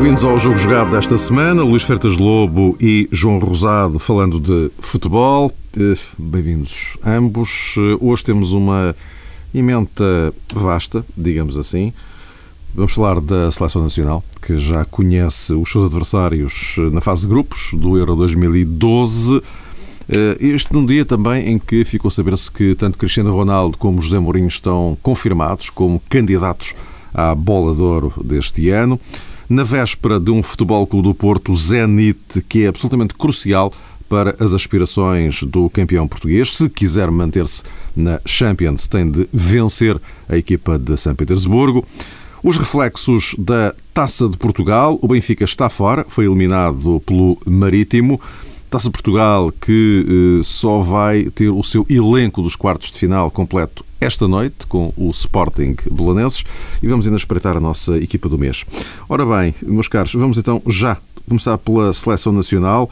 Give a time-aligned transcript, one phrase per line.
[0.00, 1.62] Bem-vindos ao Jogo Jogado desta semana.
[1.62, 5.52] Luís Fertas Lobo e João Rosado falando de futebol.
[5.76, 7.74] Eh, bem-vindos ambos.
[7.76, 8.96] Eh, hoje temos uma
[9.54, 11.92] emenda vasta, digamos assim.
[12.74, 17.28] Vamos falar da Seleção Nacional, que já conhece os seus adversários eh, na fase de
[17.28, 19.42] grupos do Euro 2012.
[20.40, 24.18] Isto num dia também em que ficou a saber-se que tanto Cristiano Ronaldo como José
[24.18, 26.74] Mourinho estão confirmados como candidatos
[27.12, 28.98] à bola de ouro deste ano
[29.50, 33.72] na véspera de um Futebol Clube do Porto Zenit que é absolutamente crucial
[34.08, 36.56] para as aspirações do campeão português.
[36.56, 37.64] Se quiser manter-se
[37.96, 41.84] na Champions, tem de vencer a equipa de São Petersburgo.
[42.44, 44.98] Os reflexos da Taça de Portugal.
[45.02, 48.20] O Benfica está fora, foi eliminado pelo Marítimo.
[48.70, 53.30] Taça de Portugal que eh, só vai ter o seu elenco dos quartos de final
[53.32, 56.44] completo esta noite com o Sporting Belenenses
[56.82, 58.64] e vamos ainda espreitar a nossa equipa do mês.
[59.08, 60.96] Ora bem, meus caros, vamos então já
[61.28, 62.90] começar pela seleção nacional.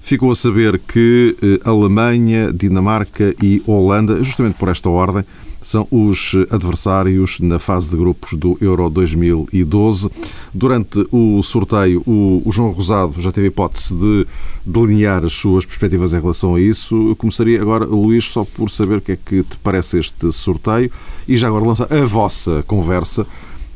[0.00, 5.24] Ficou a saber que eh, Alemanha, Dinamarca e Holanda, justamente por esta ordem,
[5.66, 10.08] são os adversários na fase de grupos do Euro 2012.
[10.54, 14.24] Durante o sorteio, o, João Rosado já teve hipótese de
[14.64, 17.08] delinear as suas perspectivas em relação a isso.
[17.08, 20.88] Eu começaria agora, Luís, só por saber o que é que te parece este sorteio
[21.26, 23.26] e já agora lança a vossa conversa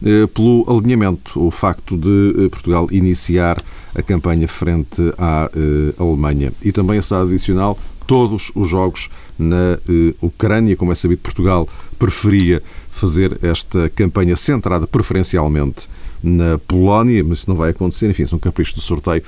[0.04, 3.56] eh, pelo alinhamento, o facto de eh, Portugal iniciar
[3.92, 6.52] a campanha frente à eh, Alemanha.
[6.62, 7.77] E também a cidade adicional,
[8.11, 9.08] todos os jogos
[9.39, 10.75] na eh, Ucrânia.
[10.75, 15.89] Como é sabido, Portugal preferia fazer esta campanha centrada preferencialmente
[16.20, 18.11] na Polónia, mas isso não vai acontecer.
[18.11, 19.22] Enfim, são caprichos do sorteio.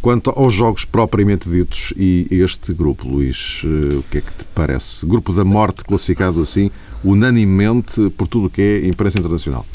[0.00, 4.44] Quanto aos jogos propriamente ditos e este grupo, Luís, eh, o que é que te
[4.54, 5.04] parece?
[5.04, 6.70] Grupo da morte classificado assim,
[7.02, 9.66] unanimemente por tudo o que é imprensa internacional.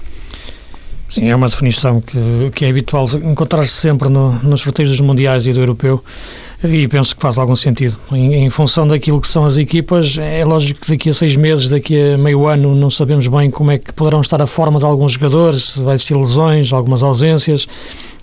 [1.09, 5.45] Sim, é uma definição que, que é habitual encontrar-se sempre no, nos sorteios dos mundiais
[5.47, 6.01] e do europeu
[6.63, 7.97] e penso que faz algum sentido.
[8.11, 11.69] Em, em, função daquilo que são as equipas, é lógico que daqui a seis meses,
[11.69, 14.85] daqui a meio ano, não sabemos bem como é que poderão estar a forma de
[14.85, 17.67] alguns jogadores, se vai existir lesões, algumas ausências.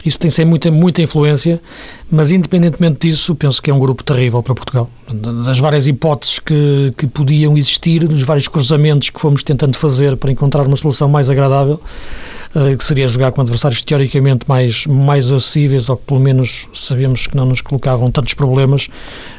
[0.05, 1.61] Isso tem sem muita, muita influência,
[2.11, 4.91] mas independentemente disso, penso que é um grupo terrível para Portugal.
[5.45, 10.31] Das várias hipóteses que, que podiam existir, dos vários cruzamentos que fomos tentando fazer para
[10.31, 11.81] encontrar uma solução mais agradável,
[12.55, 17.27] uh, que seria jogar com adversários teoricamente mais, mais acessíveis, ou que pelo menos sabemos
[17.27, 18.89] que não nos colocavam tantos problemas,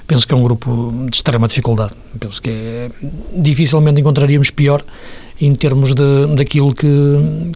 [0.08, 1.94] penso que é um grupo de extrema dificuldade.
[2.20, 2.90] Penso que é,
[3.36, 4.84] dificilmente encontraríamos pior
[5.42, 6.88] em termos de, daquilo que,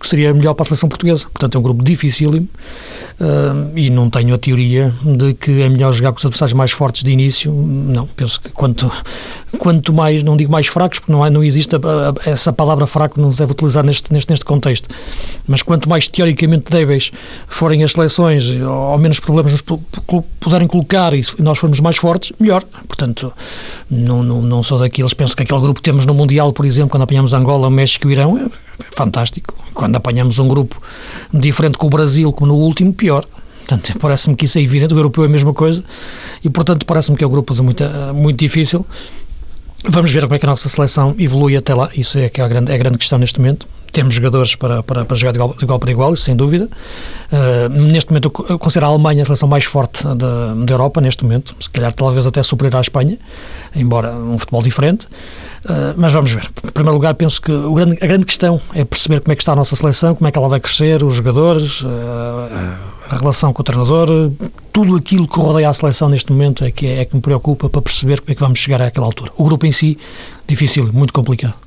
[0.01, 1.27] que, seria melhor para a seleção portuguesa.
[1.31, 2.49] Portanto, é um grupo dificílimo
[3.19, 6.71] uh, e não tenho a teoria de que é melhor jogar com os adversários mais
[6.71, 7.51] fortes de início.
[7.51, 8.91] Não, penso que quanto,
[9.59, 12.87] quanto mais, não digo mais fracos, porque não, há, não existe a, a, essa palavra
[12.87, 14.89] fraco, não se deve utilizar neste, neste, neste contexto,
[15.47, 17.11] mas quanto mais teoricamente débeis
[17.47, 19.61] forem as seleções, ou menos problemas nos
[20.39, 22.63] puderem colocar e nós formos mais fortes, melhor.
[22.87, 23.31] Portanto,
[23.89, 26.89] não, não, não sou daqueles, penso que aquele grupo que temos no Mundial, por exemplo,
[26.89, 28.49] quando apanhamos Angola, México e Irão, é
[28.91, 29.53] fantástico.
[29.73, 30.81] Quando apanhamos um grupo
[31.33, 33.25] diferente com o Brasil, como no último, pior.
[33.67, 34.93] Portanto, parece-me que isso é evidente.
[34.93, 35.83] O europeu é a mesma coisa
[36.43, 38.85] e, portanto, parece-me que é um grupo de muita, muito difícil.
[39.87, 41.89] Vamos ver como é que a nossa seleção evolui até lá.
[41.95, 43.67] Isso é que é a grande, é a grande questão neste momento.
[43.91, 46.69] Temos jogadores para, para, para jogar de igual, de igual para igual, sem dúvida.
[47.31, 51.23] Uh, neste momento, eu considero a Alemanha a seleção mais forte da, da Europa, neste
[51.23, 51.55] momento.
[51.59, 53.17] Se calhar, talvez até superior à Espanha,
[53.75, 55.07] embora um futebol diferente.
[55.65, 56.47] Uh, mas vamos ver.
[56.63, 59.53] Em primeiro lugar, penso que grande, a grande questão é perceber como é que está
[59.53, 61.87] a nossa seleção, como é que ela vai crescer, os jogadores, uh,
[63.09, 64.31] a relação com o treinador,
[64.71, 67.67] tudo aquilo que rodeia a seleção neste momento é que, é, é que me preocupa
[67.67, 69.31] para perceber como é que vamos chegar àquela altura.
[69.37, 69.97] O grupo em si,
[70.47, 71.64] difícil, muito complicado.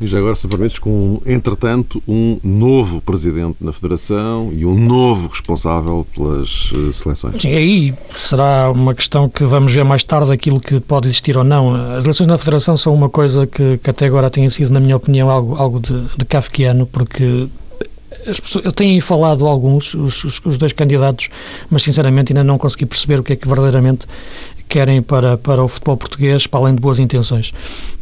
[0.00, 5.28] E já agora, se permites, com, entretanto, um novo presidente na Federação e um novo
[5.28, 7.42] responsável pelas uh, seleções.
[7.42, 11.44] Sim, aí será uma questão que vamos ver mais tarde aquilo que pode existir ou
[11.44, 11.74] não.
[11.74, 14.96] As eleições na Federação são uma coisa que, que até agora tem sido, na minha
[14.96, 17.46] opinião, algo, algo de, de kafkiano, porque
[18.26, 21.28] as pessoas, têm falado alguns, os, os, dois candidatos,
[21.68, 24.06] mas sinceramente ainda não consegui perceber o que é que verdadeiramente
[24.70, 27.52] querem para, para o futebol português, para além de boas intenções.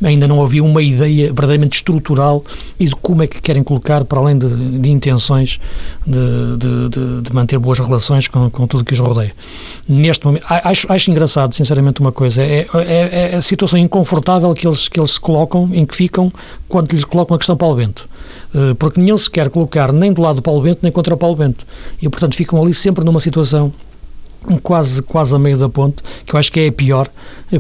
[0.03, 2.45] Ainda não havia uma ideia verdadeiramente estrutural
[2.79, 5.59] e de como é que querem colocar, para além de, de intenções
[6.07, 6.57] de,
[6.91, 9.33] de, de, manter boas relações com, com tudo que os rodeia.
[9.89, 14.67] Neste momento, acho, acho engraçado, sinceramente, uma coisa, é, é, é a situação inconfortável que
[14.67, 16.31] eles, que eles se colocam, em que ficam,
[16.69, 18.07] quando lhes colocam a questão Paulo Bento
[18.55, 21.17] eh, porque nenhum se quer colocar nem do lado do Paulo Bento nem contra o
[21.17, 21.67] Paulo Bento.
[22.01, 23.73] E, portanto, ficam ali sempre numa situação
[24.63, 27.09] quase, quase a meio da ponte, que eu acho que é a pior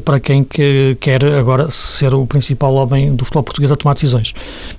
[0.05, 4.35] para quem que quer agora ser o principal homem do futebol português a tomar decisões.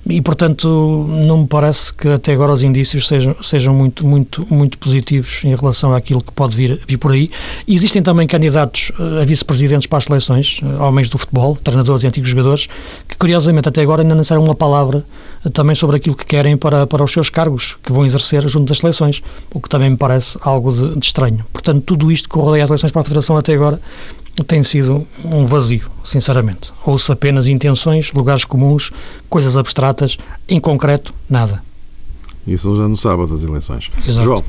[0.08, 0.68] E, portanto,
[1.08, 5.54] não me parece que até agora os indícios sejam, sejam muito, muito, muito positivos em
[5.54, 7.30] relação àquilo que pode vir, vir por aí.
[7.66, 12.30] E existem também candidatos a vice-presidentes para as seleções, homens do futebol, treinadores e antigos
[12.30, 12.68] jogadores,
[13.08, 15.04] que curiosamente até agora ainda não disseram uma palavra
[15.52, 18.78] também sobre aquilo que querem para, para os seus cargos que vão exercer junto das
[18.78, 19.22] seleções,
[19.52, 21.44] o que também me parece algo de, de estranho.
[21.52, 23.80] Portanto, tudo isto que rodeia as eleições para a Federação até agora
[24.46, 26.72] tem sido um vazio, sinceramente.
[26.86, 28.92] Ouço apenas intenções, lugares comuns,
[29.28, 30.16] coisas abstratas,
[30.48, 31.60] em concreto, nada.
[32.46, 33.90] Isso já no sábado das eleições.
[34.06, 34.24] Exato.
[34.24, 34.44] João.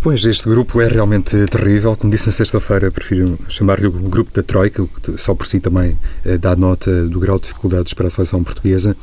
[0.00, 1.96] Pois, este grupo é realmente terrível.
[1.96, 5.58] Como disse na sexta-feira, prefiro chamar-lhe o grupo da Troika, o que só por si
[5.58, 8.96] também eh, dá nota do grau de dificuldades para a seleção portuguesa.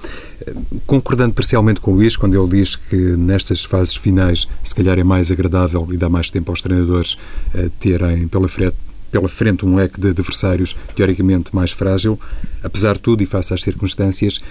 [0.48, 0.54] Eh,
[0.88, 5.04] concordando parcialmente com o Luís, quando ele diz que nestas fases finais, se calhar é
[5.04, 7.18] mais agradável e dá mais tempo aos treinadores
[7.54, 8.78] eh, terem pela frente
[9.12, 12.20] pela frente um leque de adversários teoricamente mais frágil.
[12.64, 14.42] Apesar de tudo e face às circunstâncias,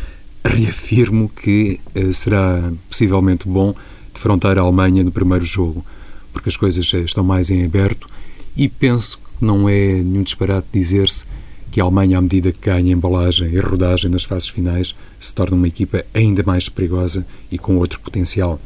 [0.43, 1.81] reafirmo que
[2.13, 3.75] será possivelmente bom
[4.15, 5.85] defrontar a Alemanha no primeiro jogo
[6.35, 8.07] porque as coisas estão mais em aberto
[8.55, 11.25] e penso que não é nenhum disparate dizer-se
[11.71, 15.57] que a Alemanha, à medida que ganha embalagem e rodagem nas fases finais, se torna
[15.57, 18.61] uma equipa ainda mais perigosa e com outro potencial.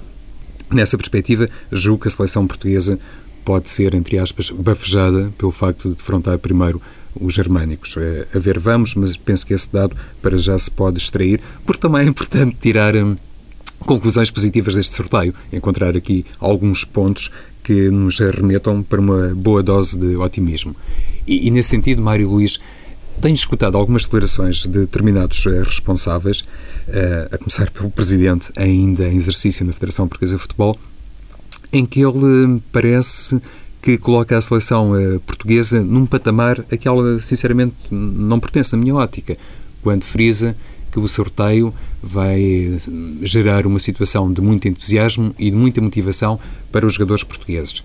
[0.71, 2.99] Nessa perspectiva, julgo que a seleção portuguesa
[3.47, 6.83] pode ser, entre aspas, bafejada pelo facto de defrontar primeiro
[7.19, 7.97] os germânicos.
[7.97, 11.81] É, a ver, vamos, mas penso que esse dado para já se pode extrair, porque
[11.81, 13.17] também é importante tirar hum,
[13.81, 17.31] conclusões positivas deste sorteio, encontrar aqui alguns pontos
[17.69, 20.75] que nos remetam para uma boa dose de otimismo.
[21.27, 22.59] E, e nesse sentido, Mário Luís,
[23.21, 29.19] tenho escutado algumas declarações de determinados eh, responsáveis, uh, a começar pelo Presidente, ainda em
[29.19, 30.79] exercício na Federação Portuguesa de Futebol,
[31.71, 33.39] em que ele parece
[33.83, 34.93] que coloca a seleção
[35.27, 39.37] portuguesa num patamar a que ela, sinceramente, não pertence na minha ótica,
[39.83, 40.57] quando frisa
[40.91, 42.77] que o sorteio vai
[43.23, 46.39] gerar uma situação de muito entusiasmo e de muita motivação
[46.73, 47.83] para os jogadores portugueses.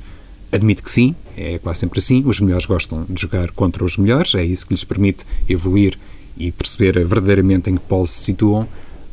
[0.52, 2.24] Admito que sim, é quase sempre assim.
[2.26, 5.98] Os melhores gostam de jogar contra os melhores, é isso que lhes permite evoluir
[6.38, 8.68] e perceber verdadeiramente em que polo se situam.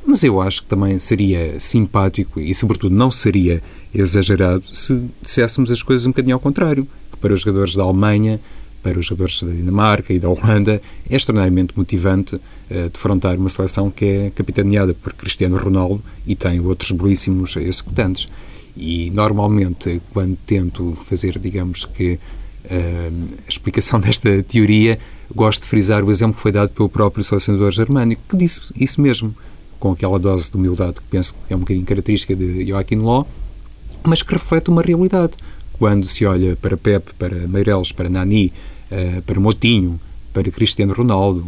[0.07, 3.63] Mas eu acho que também seria simpático e, sobretudo, não seria
[3.95, 6.87] exagerado se disséssemos as coisas um bocadinho ao contrário.
[7.11, 8.41] Que para os jogadores da Alemanha
[8.83, 13.91] para os jogadores da Dinamarca e da Holanda é extremamente motivante uh, defrontar uma seleção
[13.91, 18.29] que é capitaneada por Cristiano Ronaldo e tem outros belíssimos executantes.
[18.77, 24.99] E normalmente, quando tento fazer, digamos que, uh, a explicação desta teoria,
[25.35, 29.01] gosto de frisar o exemplo que foi dado pelo próprio selecionador germânico, que disse isso
[29.01, 29.35] mesmo,
[29.79, 33.25] com aquela dose de humildade que penso que é um bocadinho característica de Joaquim Ló,
[34.05, 35.33] mas que reflete uma realidade
[35.81, 38.53] quando se olha para Pep, para Meireles, para Nani,
[38.91, 39.99] eh, para Motinho,
[40.31, 41.43] para Cristiano Ronaldo,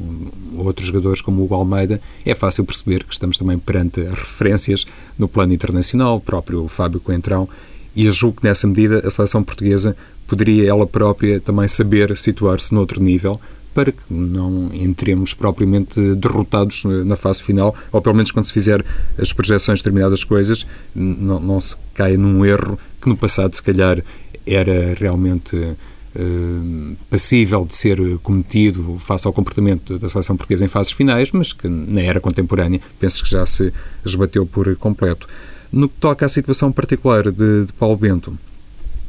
[0.57, 4.87] outros jogadores como o Almeida, é fácil perceber que estamos também perante referências
[5.19, 7.47] no plano internacional, o próprio Fábio Coentrão,
[7.95, 9.95] e eu julgo que nessa medida a seleção portuguesa
[10.27, 13.39] poderia ela própria também saber situar-se noutro nível
[13.75, 18.85] para que não entremos propriamente derrotados na fase final, ou pelo menos quando se fizer
[19.19, 23.63] as projeções de determinadas coisas, não, não se caia num erro que no passado se
[23.63, 24.03] calhar
[24.47, 30.93] era realmente uh, passível de ser cometido face ao comportamento da seleção portuguesa em fases
[30.93, 33.73] finais, mas que na era contemporânea penso que já se
[34.05, 35.27] esbateu por completo.
[35.71, 38.39] No que toca à situação particular de, de Paulo Bento,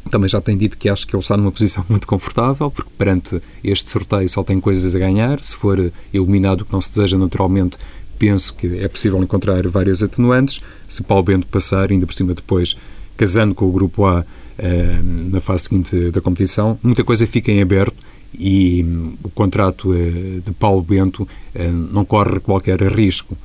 [0.09, 3.41] também já tenho dito que acho que ele está numa posição muito confortável, porque perante
[3.63, 5.41] este sorteio só tem coisas a ganhar.
[5.41, 7.77] Se for eliminado o que não se deseja naturalmente,
[8.19, 10.61] penso que é possível encontrar várias atenuantes.
[10.87, 12.75] Se Paulo Bento passar, ainda por cima depois,
[13.17, 14.25] casando com o Grupo A,
[14.57, 17.95] eh, na fase seguinte da competição, muita coisa fica em aberto
[18.37, 23.37] e hum, o contrato eh, de Paulo Bento eh, não corre qualquer risco.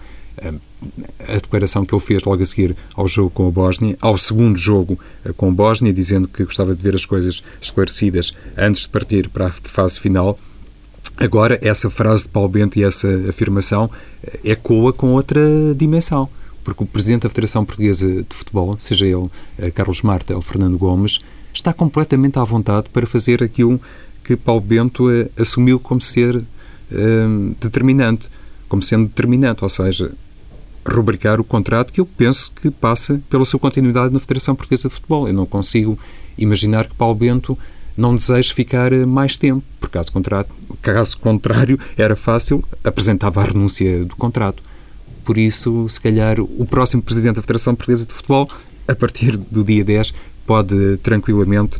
[1.29, 4.59] A declaração que ele fez logo a seguir ao jogo com a Bósnia, ao segundo
[4.59, 4.99] jogo
[5.37, 9.47] com a Bósnia, dizendo que gostava de ver as coisas esclarecidas antes de partir para
[9.47, 10.39] a fase final,
[11.17, 13.91] Agora, essa frase de Paulo Bento e essa afirmação
[14.45, 15.41] ecoa com outra
[15.75, 16.29] dimensão
[16.69, 20.77] porque o Presidente da Federação Portuguesa de Futebol, seja ele eh, Carlos Marta ou Fernando
[20.77, 21.21] Gomes,
[21.53, 23.81] está completamente à vontade para fazer aquilo
[24.23, 26.43] que Paulo Bento eh, assumiu como ser
[27.61, 28.31] determinante,
[28.67, 30.11] como sendo determinante, ou seja,
[30.87, 34.95] rubricar o contrato que eu penso que passa pela sua continuidade na Federação Portuguesa de
[34.95, 35.29] Futebol.
[35.29, 35.99] Eu não consigo
[36.37, 37.59] imaginar que Paulo Bento
[37.97, 40.49] não deseje ficar mais tempo, porque caso contrário,
[40.81, 44.63] caso contrário era fácil, apresentava a renúncia do contrato.
[45.25, 48.49] Por isso, se calhar, o próximo presidente da Federação Portuguesa de Futebol,
[48.87, 50.15] a partir do dia 10,
[50.47, 51.79] pode tranquilamente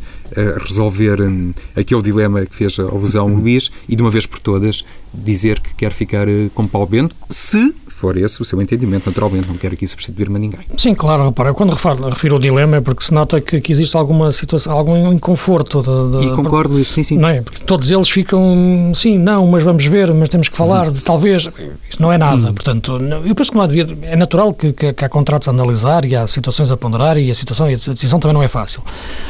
[0.61, 4.85] resolver um, aquele dilema que fez alusão o Luís e, de uma vez por todas,
[5.11, 9.57] dizer que quer ficar com Paulo Bento, se for esse o seu entendimento, naturalmente, não
[9.57, 10.59] quero aqui substituir-me a ninguém.
[10.77, 13.95] Sim, claro, repara, quando refiro, refiro o dilema é porque se nota que, que existe
[13.97, 15.81] alguma situação, algum inconforto.
[15.81, 17.17] De, de, e concordo, porque, sim, sim.
[17.17, 17.41] Não é?
[17.41, 21.49] Porque todos eles ficam, sim, não, mas vamos ver, mas temos que falar, de, talvez,
[21.89, 22.53] isso não é nada, uhum.
[22.53, 25.51] portanto, eu penso que não há devia, é natural que, que, que, há contratos a
[25.51, 28.47] analisar e há situações a ponderar e a situação e a decisão também não é
[28.47, 28.81] fácil.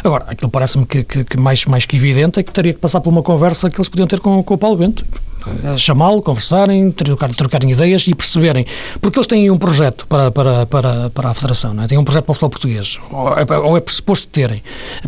[0.04, 3.02] Agora, aquilo parece-me que, que, que, mais, mais que evidente é que teria que passar
[3.02, 5.06] por uma conversa que eles podiam ter com, com o Paulo Bento,
[5.77, 8.65] chamá-lo, conversarem, trocar, trocarem ideias e perceberem.
[9.01, 11.88] Porque eles têm um projeto para, para, para, para a Federação, não é?
[11.88, 13.81] têm um projeto para o futebol português, ou é, ou é
[14.31, 14.62] terem,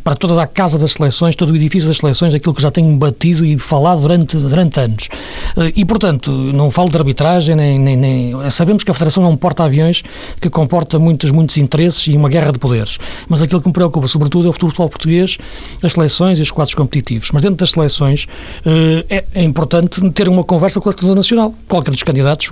[0.04, 2.98] para toda a casa das seleções, todo o edifício das seleções, aquilo que já têm
[2.98, 5.10] batido e falado durante, durante anos.
[5.58, 9.28] Eh, e, portanto, não falo de arbitragem, nem, nem, nem sabemos que a Federação é
[9.28, 10.04] um porta-aviões
[10.40, 12.98] que comporta muitos, muitos interesses e uma guerra de poderes.
[13.28, 15.38] Mas aquilo que me preocupa, sobretudo, é o futuro do futebol português,
[15.82, 17.32] as seleções e os quadros competitivos.
[17.32, 18.28] Mas dentro das seleções
[18.66, 21.54] eh, é, é importante ter uma conversa com a Assembleia Nacional.
[21.68, 22.52] Qualquer dos candidatos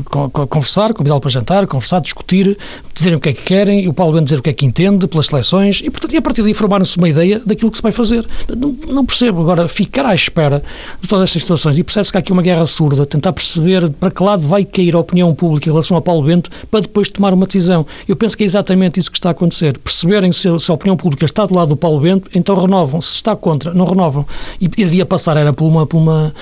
[0.49, 2.57] conversar, convidá-lo para jantar, conversar, discutir,
[2.93, 5.07] dizerem o que é que querem, o Paulo Bento dizer o que é que entende
[5.07, 7.91] pelas seleções, e, portanto, e a partir daí formarem-se uma ideia daquilo que se vai
[7.91, 8.27] fazer.
[8.55, 9.41] Não, não, percebo.
[9.41, 10.63] Agora, ficar à espera
[11.01, 14.11] de todas estas situações, e percebe-se que há aqui uma guerra surda, tentar perceber para
[14.11, 17.33] que lado vai cair a opinião pública em relação ao Paulo Bento, para depois tomar
[17.33, 17.85] uma decisão.
[18.07, 19.77] Eu penso que é exatamente isso que está a acontecer.
[19.77, 23.01] Perceberem se, se a opinião pública está do lado do Paulo Bento, então renovam.
[23.01, 24.25] Se está contra, não renovam.
[24.59, 26.33] E, e devia passar, era por uma, por uma,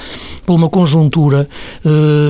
[0.45, 1.49] por uma conjuntura estrutura,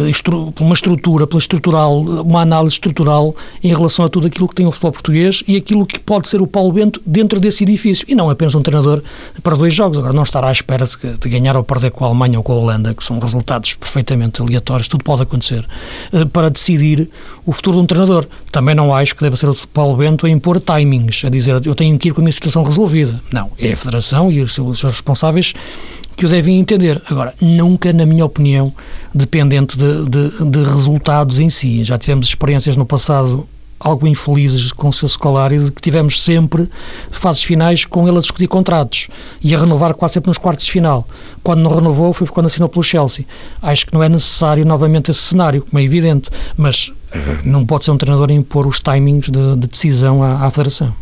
[0.10, 4.66] estru uma estrutura, pela estrutural, uma análise estrutural em relação a tudo aquilo que tem
[4.66, 8.06] o futebol português e aquilo que pode ser o Paulo Bento dentro desse edifício.
[8.08, 9.04] E não apenas um treinador
[9.44, 9.98] para dois jogos.
[9.98, 12.54] Agora, não estará à espera de, de ganhar ou perder com a Alemanha ou com
[12.54, 15.66] a Holanda, que são resultados perfeitamente aleatórios, tudo pode acontecer,
[16.14, 17.10] uh, para decidir
[17.46, 18.26] o futuro de um treinador.
[18.52, 21.76] Também não acho que deva ser o Paulo Bento a impor timings, a dizer eu
[21.76, 23.22] tenho que ir com a minha situação resolvida.
[23.32, 25.54] Não, é a Federação e os seus responsáveis
[26.18, 27.02] que o devem entender.
[27.06, 28.74] Agora, nunca, na minha opinião,
[29.14, 31.84] dependente de, de, de resultados em si.
[31.84, 33.48] Já tivemos experiências no passado
[33.80, 36.68] algo infelizes com o seu Scolari, de que tivemos sempre
[37.12, 39.08] fases finais com ele a discutir contratos
[39.42, 41.08] e a renovar quase sempre nos quartos de final.
[41.44, 43.24] Quando não renovou foi quando assinou pelo Chelsea.
[43.62, 46.92] Acho que não é necessário novamente esse cenário, como é evidente, mas
[47.44, 50.94] não pode ser um treinador a impor os timings de, de decisão à, à Federação.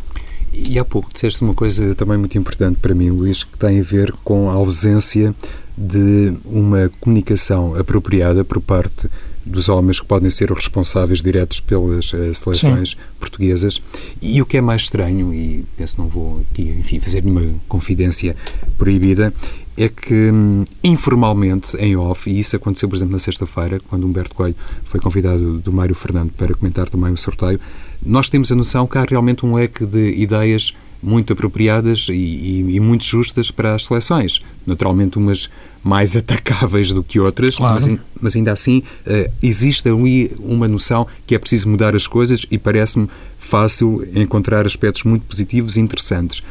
[0.57, 3.83] E há pouco disseste uma coisa também muito importante para mim, Luís, que tem a
[3.83, 5.35] ver com a ausência
[5.77, 9.09] de uma comunicação apropriada por parte
[9.45, 12.95] dos homens que podem ser os responsáveis diretos pelas uh, seleções Sim.
[13.19, 13.81] portuguesas.
[14.21, 18.35] E o que é mais estranho, e penso não vou aqui, enfim, fazer nenhuma confidência
[18.77, 19.33] proibida,
[19.77, 24.33] é que hum, informalmente, em off, e isso aconteceu, por exemplo, na sexta-feira, quando Humberto
[24.33, 27.59] Coelho foi convidado do Mário Fernando para comentar também o sorteio,
[28.05, 32.75] nós temos a noção que há realmente um leque de ideias muito apropriadas e, e,
[32.75, 34.41] e, muito justas para as seleções.
[34.65, 35.50] Naturalmente, umas
[35.83, 37.74] mais atacáveis do que outras, claro.
[37.74, 42.45] mas, mas, ainda assim uh, existe ali uma noção que é preciso mudar as coisas
[42.50, 43.07] e parece-me
[43.38, 46.41] fácil encontrar aspectos muito positivos e interessantes.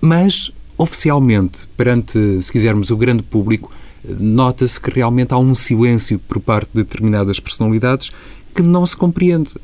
[0.00, 3.72] Mas, oficialmente, perante, se quisermos, o grande público,
[4.04, 8.12] nota-se que realmente há um silêncio por parte de determinadas personalidades
[8.54, 9.54] que não se compreende,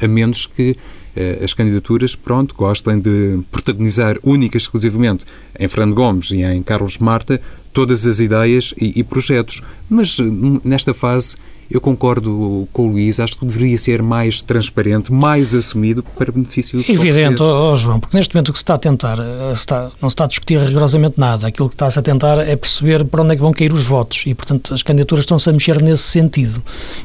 [0.00, 0.76] a, a, menos que
[1.14, 5.24] eh, as candidaturas, pronto, gostem de protagonizar única e exclusivamente
[5.58, 7.40] em Fernando Gomes e em Carlos Marta
[7.72, 9.62] todas as ideias e, e projetos.
[9.88, 11.36] Mas hum, nesta fase
[11.72, 16.82] eu concordo com o Luís, acho que deveria ser mais transparente, mais assumido para benefício
[16.82, 19.90] do Evidente, oh, João, porque neste momento o que se está a tentar, eh, está,
[20.00, 21.46] não se está a discutir rigorosamente nada.
[21.46, 24.22] Aquilo que está-se a tentar é perceber para onde é que vão cair os votos
[24.26, 26.62] e, portanto, as candidaturas estão-se a mexer nesse sentido.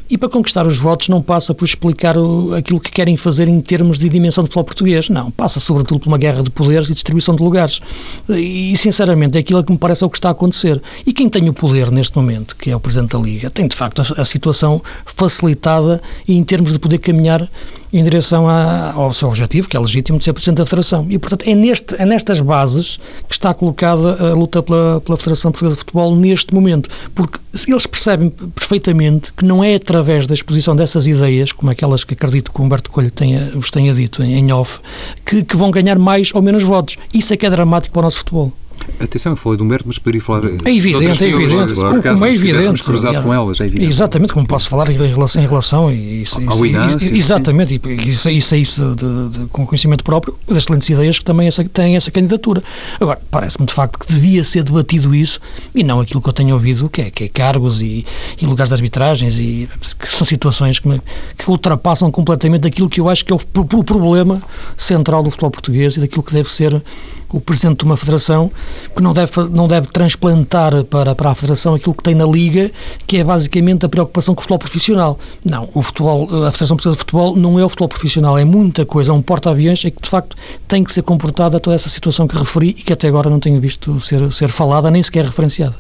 [0.10, 3.62] E para conquistar os votos não passa por explicar o, aquilo que querem fazer em
[3.62, 5.10] termos de dimensão de futebol português.
[5.10, 7.80] Não, passa sobretudo por uma guerra de poderes e distribuição de lugares.
[8.28, 10.82] E, sinceramente, é aquilo que me parece é o que está a acontecer.
[11.06, 13.78] E quem tem o poder neste momento, que é o Presidente da Liga, tem de
[13.78, 17.48] facto a, a situação situação facilitada em termos de poder caminhar
[17.94, 21.06] em direção a, ao seu objetivo, que é legítimo de ser Presidente da Federação.
[21.10, 25.52] E, portanto, é, neste, é nestas bases que está colocada a luta pela, pela Federação
[25.52, 26.90] Portuguesa de Futebol neste momento.
[27.16, 32.14] Porque eles percebem perfeitamente que não é através da exposição dessas ideias, como aquelas que
[32.14, 34.80] acredito que o Humberto Coelho tenha, vos tenha dito em, em off,
[35.26, 36.98] que, que vão ganhar mais ou menos votos.
[37.14, 38.52] Isso é que é dramático para o nosso futebol.
[39.00, 40.46] Atenção, eu falei do Humberto, mas poderia falar.
[40.46, 41.74] É evidente, é evidente.
[41.74, 42.02] Claro.
[42.02, 42.84] Como, é evidente.
[42.84, 43.92] cruzado com elas, é evidente.
[43.92, 47.16] Exatamente, como posso falar em relação, em relação e isso, ao Inácio.
[47.16, 51.26] Exatamente, e isso, isso é isso de, de, com conhecimento próprio, das excelentes ideias que
[51.26, 52.64] também essa, têm essa candidatura.
[53.00, 55.40] Agora, parece-me de facto que devia ser debatido isso
[55.76, 58.06] e não aquilo que eu tenho ouvido, que é, que é cargos e,
[58.42, 61.02] e lugares de arbitragens, e que são situações que, me,
[61.38, 64.42] que ultrapassam completamente aquilo que eu acho que é o, o problema
[64.76, 66.82] central do futebol português e daquilo que deve ser
[67.30, 68.52] o presidente de uma federação
[68.96, 72.72] que não deve, não deve transplantar para, para a federação aquilo que tem na liga,
[73.06, 75.20] que é basicamente a preocupação com o futebol profissional.
[75.44, 78.86] Não, o futebol, a Federação Portuguesa de Futebol não é o futebol profissional, é muita
[78.86, 80.36] coisa, é um porta-aviões é que de facto
[80.68, 83.60] tem que ser comportada toda essa situação que referi e que até agora não tenho
[83.60, 85.76] visto ser, ser falada, nem sequer referenciada.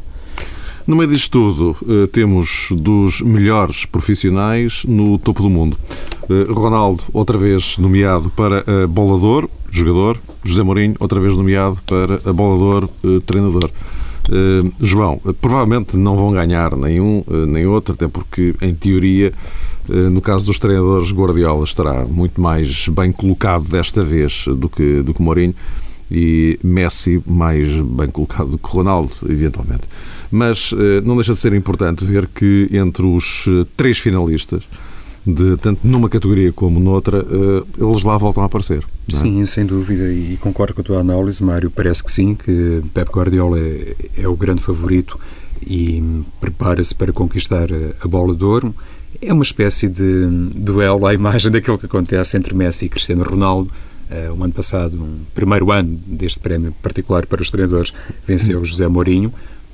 [0.87, 5.77] No meio disto tudo, eh, temos dos melhores profissionais no topo do mundo.
[6.29, 10.19] Eh, Ronaldo, outra vez nomeado para a bolador, jogador.
[10.43, 13.69] José Mourinho, outra vez nomeado para a bolador, eh, treinador.
[14.81, 19.31] João, provavelmente não vão ganhar nenhum nem outro, até porque, em teoria,
[19.87, 25.13] no caso dos treinadores, Guardiola estará muito mais bem colocado desta vez do que, do
[25.13, 25.55] que Mourinho
[26.09, 29.83] e Messi mais bem colocado do que Ronaldo, eventualmente.
[30.31, 34.63] Mas eh, não deixa de ser importante ver que entre os eh, três finalistas,
[35.25, 38.85] de, tanto numa categoria como noutra, eh, eles lá voltam a aparecer.
[39.09, 39.11] É?
[39.15, 41.71] Sim, sem dúvida, e concordo com a tua análise, Mário.
[41.71, 45.19] Parece que sim, que Pep Guardiola é, é o grande favorito
[45.65, 46.03] e
[46.39, 47.69] prepara-se para conquistar
[48.01, 48.75] a bola de ouro.
[49.21, 53.71] É uma espécie de duelo à imagem daquilo que acontece entre Messi e Cristiano Ronaldo.
[54.09, 57.93] Uh, ano passado, um primeiro ano deste prémio particular para os treinadores,
[58.25, 59.33] venceu José Mourinho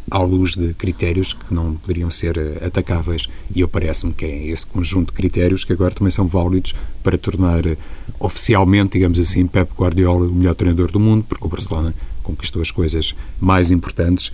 [0.09, 3.27] à luz de critérios que não poderiam ser eh, atacáveis.
[3.53, 7.17] E eu parece-me que é esse conjunto de critérios que agora também são válidos para
[7.17, 7.77] tornar eh,
[8.19, 11.93] oficialmente, digamos assim, Pep Guardiola o melhor treinador do mundo, porque o Barcelona
[12.23, 14.31] conquistou as coisas mais importantes.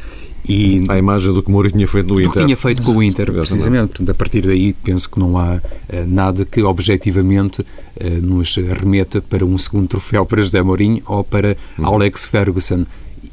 [0.47, 2.31] E a imagem do que Mourinho tinha feito no Inter.
[2.31, 3.87] Que tinha feito com o Inter, precisamente.
[3.87, 5.61] Portanto, a partir daí, penso que não há uh,
[6.07, 7.65] nada que objetivamente uh,
[8.21, 11.85] nos remeta para um segundo troféu para José Mourinho ou para uhum.
[11.85, 12.85] Alex Ferguson.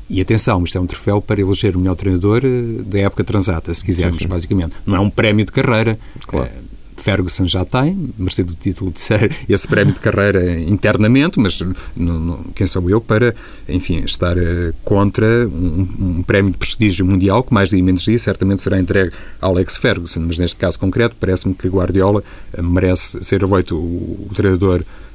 [0.08, 3.74] E atenção, isto é um troféu para eleger o melhor treinador eh, da época transata,
[3.74, 4.28] se quisermos, sim, sim.
[4.28, 4.76] basicamente.
[4.86, 5.98] Não é um prémio de carreira.
[6.26, 6.48] Claro.
[6.48, 11.60] Uh, Ferguson já tem, mercê do título de ser esse prémio de carreira internamente, mas
[11.94, 13.34] não, não, quem sou eu para,
[13.68, 18.18] enfim, estar uh, contra um, um, prémio de prestígio mundial que mais dia menos dia
[18.18, 22.24] certamente será entregue a Alex Ferguson, mas neste caso concreto parece-me que Guardiola
[22.60, 25.05] merece ser eleito o, o treinador eh,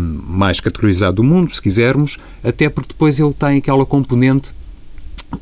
[0.00, 4.54] mais categorizado do mundo, se quisermos, até porque depois ele tem aquela componente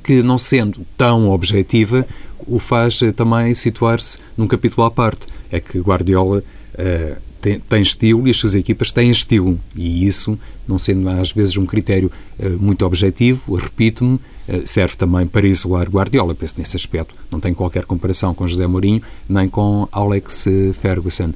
[0.02, 2.06] que, não sendo tão objetiva,
[2.46, 5.26] o faz eh, também situar-se num capítulo à parte.
[5.50, 9.58] É que Guardiola uh, tem, estilo e as suas equipas têm estilo.
[9.76, 12.10] E isso, não sendo às vezes um critério
[12.58, 14.18] muito objetivo, repito-me,
[14.64, 16.34] serve também para isolar Guardiola.
[16.34, 17.14] Penso nesse aspecto.
[17.30, 20.46] Não tem qualquer comparação com José Mourinho nem com Alex
[20.80, 21.32] Ferguson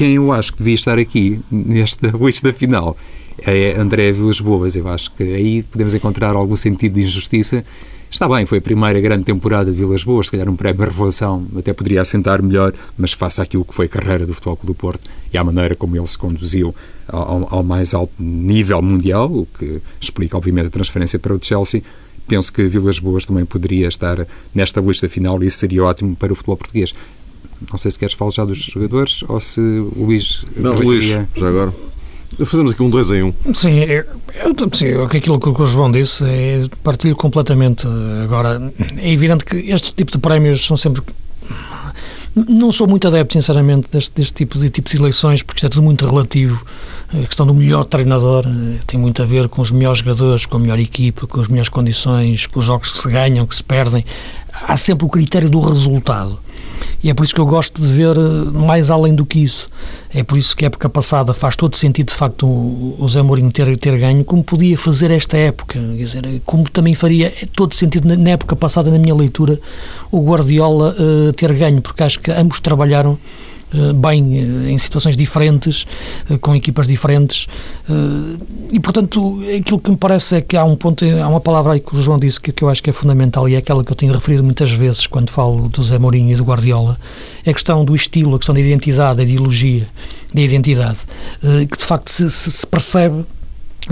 [0.00, 2.96] quem eu acho que devia estar aqui nesta lista final
[3.36, 4.74] é André Vilas Boas.
[4.74, 7.62] Eu acho que aí podemos encontrar algum sentido de injustiça.
[8.10, 11.46] Está bem, foi a primeira grande temporada de Vilas Boas, se calhar um prémio revelação
[11.54, 14.74] até poderia assentar melhor, mas face àquilo que foi a carreira do Futebol Clube do
[14.74, 16.74] Porto e à maneira como ele se conduziu
[17.06, 21.82] ao, ao mais alto nível mundial, o que explica obviamente a transferência para o Chelsea,
[22.26, 26.32] penso que Vilas Boas também poderia estar nesta lista final e isso seria ótimo para
[26.32, 26.94] o futebol português.
[27.70, 30.44] Não sei se queres falar já dos jogadores ou se o Luís.
[30.56, 31.74] Não, Luís, já agora.
[32.44, 33.26] Fazemos aqui um 2 em 1.
[33.26, 33.54] Um.
[33.54, 34.04] Sim, eu,
[34.72, 37.86] sim, aquilo que o João disse, é, partilho completamente.
[38.24, 41.02] Agora, é evidente que este tipo de prémios são sempre.
[42.34, 45.68] Não sou muito adepto, sinceramente, deste, deste tipo, de, tipo de eleições, porque isto é
[45.68, 46.64] tudo muito relativo.
[47.12, 50.56] A questão do melhor treinador eh, tem muito a ver com os melhores jogadores, com
[50.56, 53.64] a melhor equipa, com as melhores condições, com os jogos que se ganham, que se
[53.64, 54.04] perdem.
[54.52, 56.38] Há sempre o critério do resultado.
[57.02, 59.68] E é por isso que eu gosto de ver eh, mais além do que isso.
[60.12, 63.50] É por isso que a época passada faz todo sentido, de facto, o Zé Mourinho
[63.50, 65.78] ter, ter ganho, como podia fazer esta época.
[65.78, 69.58] Quer dizer, como também faria todo sentido na, época passada, na minha leitura,
[70.10, 73.49] o Guardiola uh, ter ganho, porque acho que ambos trabalharam eh,
[73.94, 75.86] bem eh, em situações diferentes,
[76.28, 77.46] eh, com equipas diferentes,
[78.72, 81.80] e portanto aquilo que me parece é que há um ponto, há uma palavra aí
[81.80, 83.96] que o João disse que, eu acho que é fundamental e é aquela que eu
[83.96, 86.98] tenho referido muitas vezes quando falo do Zé Mourinho e do Guardiola,
[87.44, 89.86] é a questão do estilo, a questão da identidade, da ideologia,
[90.32, 90.98] da identidade,
[91.68, 93.24] que de facto se, se percebe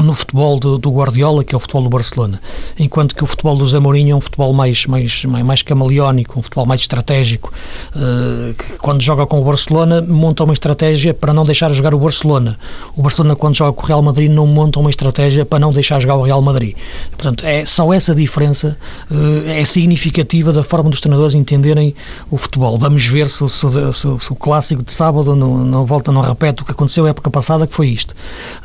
[0.03, 2.41] no futebol do, do, Guardiola, que é o futebol do Barcelona,
[2.79, 6.67] enquanto que o futebol do Zamorinho é um futebol mais, mais, mais, camaleónico, um futebol
[6.67, 7.53] mais estratégico,
[7.95, 11.99] uh, que quando joga com o Barcelona monta uma estratégia para não deixar jogar o
[11.99, 12.59] Barcelona.
[12.97, 16.01] O Barcelona quando joga com o Real Madrid não monta uma estratégia para não deixar
[16.01, 16.77] jogar o Real Madrid.
[17.11, 18.79] Portanto, é só essa diferença
[19.11, 21.95] uh, é significativa da forma dos treinadores entenderem
[22.31, 22.79] o futebol.
[22.79, 26.63] Vamos ver se, se, se, se o clássico de sábado não, não volta, não repete
[26.63, 28.15] o que aconteceu a época passada, que foi isto.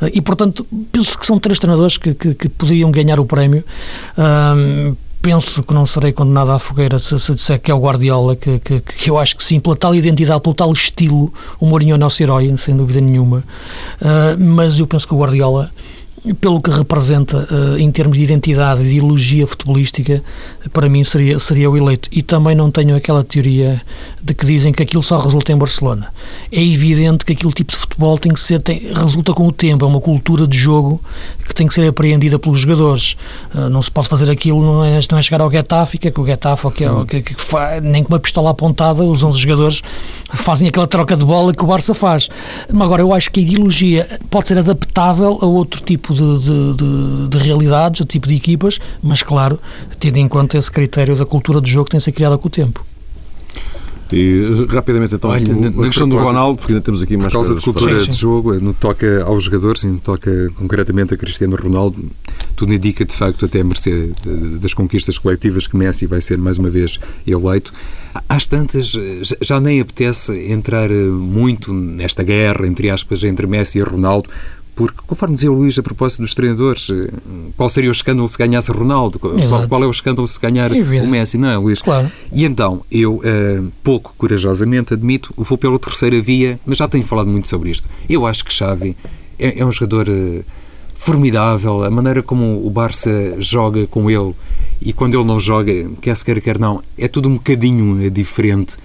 [0.00, 3.64] Uh, e, portanto, penso que são três treinadores que, que, que poderiam ganhar o prémio.
[4.18, 8.36] Um, penso que não serei condenado à fogueira se, se disser que é o Guardiola,
[8.36, 11.92] que, que, que, eu acho que sim, pela tal identidade, pelo tal estilo, o Mourinho
[11.92, 13.38] é o nosso herói, sem dúvida nenhuma.
[14.02, 15.70] Uh, mas eu penso que o Guardiola
[16.32, 20.22] pelo que representa uh, em termos de identidade e de ideologia futebolística,
[20.72, 22.08] para mim seria, seria o eleito.
[22.10, 23.82] E também não tenho aquela teoria
[24.22, 26.08] de que dizem que aquilo só resulta em Barcelona.
[26.50, 29.84] É evidente que aquele tipo de futebol tem que ser, tem, resulta com o tempo,
[29.84, 30.98] é uma cultura de jogo
[31.46, 33.16] que tem que ser apreendida pelos jogadores.
[33.54, 36.10] Uh, não se pode fazer aquilo, não é, não é chegar ao Getafe, que é
[36.10, 37.34] que o Getafe, que, é, que, que,
[37.82, 39.82] nem com uma pistola apontada, os 11 jogadores
[40.32, 42.30] fazem aquela troca de bola que o Barça faz.
[42.72, 47.28] Agora, eu acho que a ideologia pode ser adaptável a outro tipo de, de, de,
[47.28, 49.58] de realidades, o tipo de equipas, mas claro,
[49.98, 52.48] tendo em conta esse critério da cultura do jogo que tem que ser criada com
[52.48, 52.84] o tempo.
[54.12, 57.54] E rapidamente então, Olha, a questão do Ronaldo, porque ainda temos aqui mais Por causa
[57.54, 58.06] de cultura para...
[58.06, 62.04] de jogo, no toca aos jogadores e no toca concretamente a Cristiano Ronaldo,
[62.54, 64.12] tudo indica de facto até a mercê
[64.60, 67.72] das conquistas coletivas que Messi vai ser mais uma vez eleito.
[68.28, 68.92] Às tantas,
[69.40, 74.28] já nem apetece entrar muito nesta guerra, entre aspas, entre Messi e Ronaldo,
[74.74, 77.08] porque, conforme dizia o Luís a propósito dos treinadores, eh,
[77.56, 79.20] qual seria o escândalo se ganhasse Ronaldo?
[79.20, 81.38] Qual, qual, é o escândalo se ganhar é o Messi?
[81.38, 81.80] Não é, Luís?
[81.80, 82.10] Claro.
[82.32, 87.28] E então, eu, uh, pouco corajosamente, admito, vou pela terceira via, mas já tenho falado
[87.28, 87.88] muito sobre isto.
[88.08, 88.96] Eu acho que Xavi
[89.38, 90.44] é, é um jogador uh,
[90.96, 94.34] formidável, a maneira como o Barça joga com ele
[94.80, 98.76] e quando ele não joga, quer se quer, quer não, é tudo um bocadinho diferente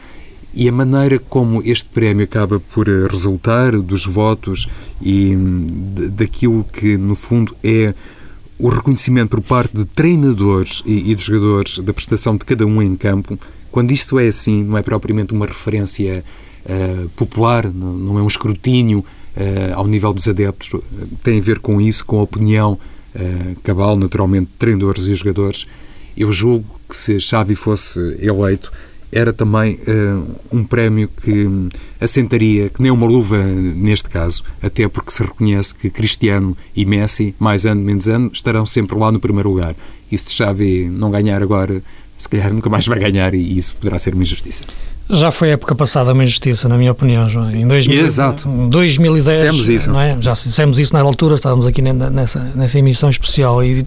[0.54, 4.68] e a maneira como este prémio acaba por eh, resultar dos votos
[5.02, 5.68] e hum,
[6.12, 7.94] daquilo que, no fundo, é
[8.58, 12.94] o reconhecimento por parte de treinadores e, de jogadores da prestação de cada um em
[12.96, 13.40] campo,
[13.72, 16.24] quando isto é assim, não é propriamente uma referência
[16.66, 20.72] uh, popular, não, não, é um escrutínio uh, ao nível dos adeptos,
[21.24, 22.74] tem a ver com isso, com a opinião
[23.16, 25.66] uh, cabal, naturalmente, de treinadores e jogadores.
[26.18, 28.74] Eu julgo que se Xavi fosse eleito,
[29.12, 31.48] era também uh, um prémio que
[32.00, 37.36] assentaria, que nem uma luva neste caso, até porque se reconhece que Cristiano e Messi,
[37.40, 39.76] mais ano menos ano, estarão sempre lá no primeiro lugar.
[40.12, 41.82] E se Xavi não ganhar agora,
[42.18, 44.64] se calhar nunca mais vai ganhar e isso poderá ser uma injustiça.
[45.12, 47.50] Já foi a época passada uma injustiça, na minha opinião, João.
[47.50, 48.48] Em 2000, Exato.
[48.48, 49.92] 2010, dissemos isso.
[49.92, 50.16] Não é?
[50.22, 53.84] Já dissemos isso na altura, estávamos aqui nessa, nessa emissão especial e,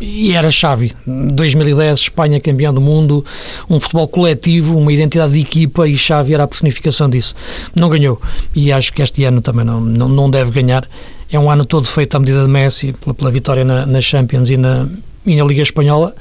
[0.00, 0.90] e era chave.
[1.06, 3.24] 2010, Espanha campeão do mundo,
[3.70, 7.36] um futebol coletivo, uma identidade de equipa e Xavi era a personificação disso.
[7.72, 8.20] Não ganhou
[8.52, 10.88] e acho que este ano também não, não, não deve ganhar.
[11.30, 14.50] É um ano todo feito à medida de Messi, pela, pela vitória na, na Champions
[14.50, 14.88] e na,
[15.24, 16.12] e na Liga Espanhola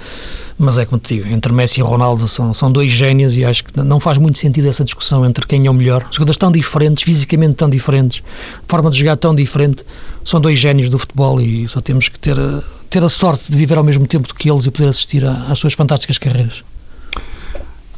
[0.57, 3.63] mas é como te digo, entre Messi e Ronaldo são, são dois génios e acho
[3.63, 6.05] que não faz muito sentido essa discussão entre quem é o melhor.
[6.11, 8.23] Jogadores tão diferentes, fisicamente tão diferentes,
[8.67, 9.83] forma de jogar tão diferente,
[10.23, 12.37] são dois génios do futebol e só temos que ter,
[12.89, 15.73] ter a sorte de viver ao mesmo tempo que eles e poder assistir às suas
[15.73, 16.63] fantásticas carreiras.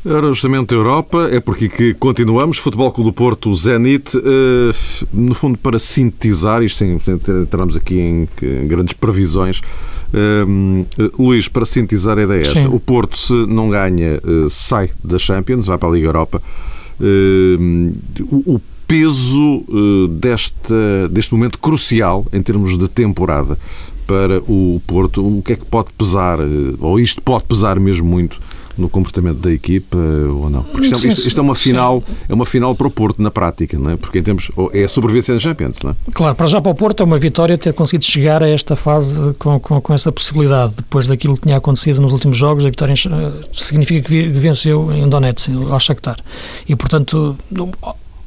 [0.05, 2.59] Era justamente a Europa, é porque que continuamos.
[2.59, 4.71] Futebol Clube do Porto, Zenit, eh,
[5.11, 7.01] no fundo para sintetizar, isto sem
[7.41, 8.27] entrarmos aqui em
[8.67, 9.61] grandes previsões,
[10.15, 10.85] Uh,
[11.19, 12.67] Luís, para sintetizar a ideia é esta, Sim.
[12.67, 16.41] o Porto, se não ganha, uh, sai da Champions, vai para a Liga Europa.
[18.31, 23.57] O, peso eh, desta, deste momento crucial em termos de temporada
[24.07, 26.37] para o Porto, o que é que pode pesar,
[26.79, 28.39] ou isto pode pesar mesmo muito
[28.77, 30.63] no comportamento da equipa ou não?
[30.63, 33.31] Porque isto, é, isto, isto é uma final, é uma final para o Porto na
[33.31, 33.97] prática, não é?
[33.97, 35.95] Porque em termos é a sobrevivência da Champions, não é?
[36.13, 39.33] Claro, para já para o Porto é uma vitória ter conseguido chegar a esta fase
[39.39, 40.73] com, com, com essa possibilidade.
[40.75, 45.07] Depois daquilo que tinha acontecido nos últimos jogos, a vitória eh, significa que venceu em
[45.07, 46.17] Donetsk, ao Shakhtar.
[46.67, 47.37] E portanto,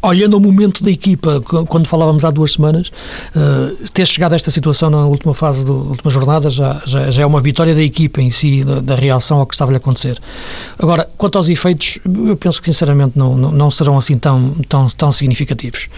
[0.02, 2.88] olhando o momento da equipa, quando falávamos há duas semanas,
[3.34, 7.22] uh, ter chegado a esta situação na última fase da última jornada já, já, já,
[7.22, 10.18] é uma vitória da equipa em si, da, da reação ao que estava a acontecer.
[10.78, 14.87] Agora, quanto aos efeitos, eu penso que sinceramente não, não, não serão assim tão, tão,
[14.87, 15.88] tão significativos.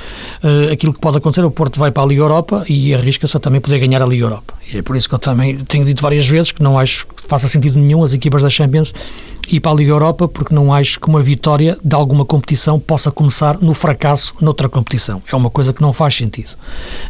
[0.42, 3.40] Uh, aquilo que pode acontecer, o Porto vai para a Liga Europa e arrisca-se a
[3.40, 4.54] também poder ganhar a Liga Europa.
[4.72, 7.22] E é por isso que eu também tenho dito várias vezes que não acho que
[7.26, 8.94] faça sentido nenhum as equipas da Champions
[9.48, 13.10] ir para a Liga Europa, porque não acho que uma vitória de alguma competição possa
[13.10, 15.22] começar no fracasso noutra competição.
[15.30, 16.50] É uma coisa que não faz sentido,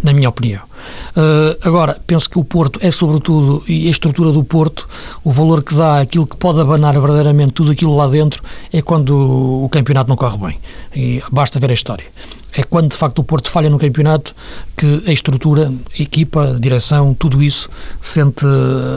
[0.03, 0.63] na minha opinião.
[1.11, 4.89] Uh, agora, penso que o Porto é, sobretudo, e a estrutura do Porto,
[5.23, 8.43] o valor que dá, aquilo que pode abanar verdadeiramente tudo aquilo lá dentro,
[8.73, 10.59] é quando o campeonato não corre bem.
[10.95, 12.07] E basta ver a história
[12.53, 14.35] é quando de facto o Porto falha no campeonato
[14.77, 17.69] que a estrutura, equipa, direção, tudo isso
[18.01, 18.45] sente,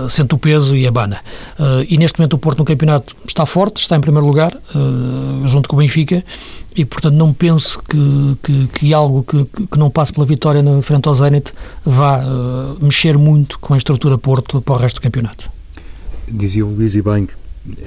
[0.10, 1.20] sente o peso e abana.
[1.60, 5.48] Uh, e neste momento o Porto no campeonato está forte, está em primeiro lugar, uh,
[5.48, 6.24] junto com o Benfica,
[6.76, 10.82] e portanto não penso que, que, que algo que, que, não passe pela vitória na
[10.82, 11.54] frente ao Zenit
[11.86, 15.50] vá uh, mexer muito com a estrutura Porto para o resto do campeonato.
[16.28, 17.34] Dizia o Luís e bem que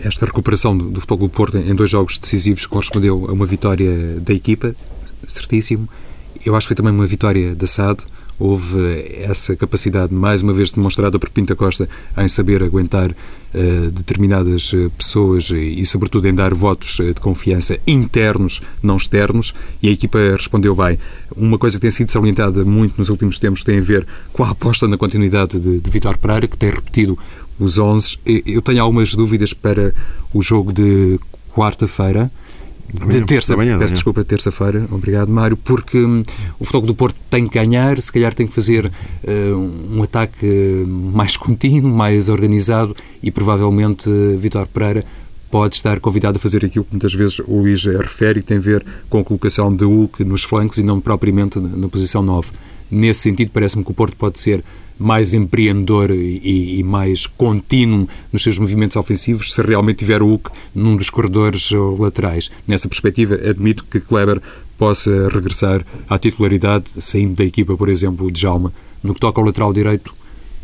[0.02, 4.32] esta recuperação do, Futebol do Porto em dois jogos decisivos correspondeu a uma vitória da
[4.32, 4.74] equipa
[5.26, 5.88] certíssimo.
[6.44, 8.04] Eu acho que foi também uma vitória da SAD.
[8.38, 14.72] Houve essa capacidade, mais uma vez demonstrada por Pinta Costa, em saber aguentar uh, determinadas
[14.74, 19.88] eh, pessoas e, e, sobretudo, em dar votos uh, de confiança internos, não externos, e
[19.88, 20.98] a equipa respondeu bem.
[21.34, 24.50] Uma coisa que tem sido salientada muito nos últimos tempos tem a ver com a
[24.50, 27.18] aposta na continuidade de, de Vitor Pereira, que tem repetido
[27.58, 28.18] os 11.
[28.44, 29.94] Eu tenho algumas dúvidas para
[30.34, 31.18] o jogo de
[31.54, 32.30] quarta-feira
[32.92, 36.22] de terça, manhã, peço desculpa, terça-feira, obrigado Mário, porque hum,
[36.58, 40.84] o Futebol do Porto tem que ganhar, se calhar tem que fazer uh, um ataque
[40.86, 45.04] mais contínuo, mais organizado e provavelmente uh, Vitor Pereira
[45.50, 48.60] pode estar convidado a fazer aquilo que muitas vezes o Luís refere e tem a
[48.60, 52.50] ver com a colocação de Hulk nos flancos e não propriamente na, na posição 9.
[52.90, 54.64] Nesse sentido, parece-me que o Porto pode ser
[54.98, 60.50] mais empreendedor e, e, mais contínuo nos seus movimentos ofensivos se realmente tiver o Hulk
[60.74, 62.50] num dos corredores laterais.
[62.66, 64.40] Nessa perspectiva, admito que Kleber
[64.78, 68.72] possa regressar à titularidade, saindo da equipa, por exemplo, de Jalma.
[69.02, 70.14] No que toca ao lateral direito,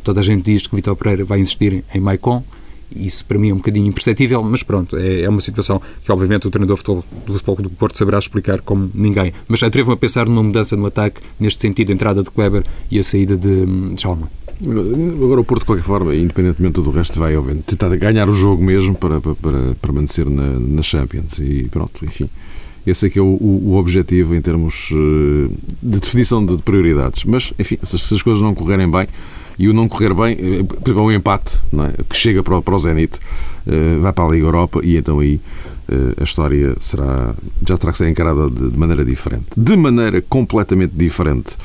[0.03, 2.43] toda a gente diz que Vitor Pereira vai insistir em Maicon,
[2.97, 6.47] isso para mim é um bocadinho imperceptível, mas pronto, é, é uma situação que obviamente
[6.47, 9.33] o treinador do Futebol do Porto saberá explicar como ninguém.
[9.49, 12.99] Mas atrevo-me a pensar numa mudança no ataque, neste sentido, a entrada de Kleber e
[12.99, 14.31] a saída de, de Jalma.
[14.65, 18.63] Agora o Porto, de qualquer forma, independentemente do resto, vai obviamente, tentar ganhar o jogo
[18.63, 21.39] mesmo para, para, para permanecer na, na Champions.
[21.39, 22.29] E pronto, enfim.
[22.87, 25.51] Esse é que é o, o, objetivo em termos uh,
[25.83, 27.25] de definição de prioridades.
[27.25, 29.07] Mas, enfim, se, se as coisas não correrem bem,
[29.59, 32.03] e o não correr bem, eh, exemplo, um empate é?
[32.09, 33.19] que chega para o, para o Zenit,
[33.67, 35.41] uh, vai para a Liga Europa e então aí
[35.89, 37.35] uh, a história será,
[37.67, 39.47] já terá que ser encarada de, de maneira diferente.
[39.57, 41.57] De maneira completamente diferente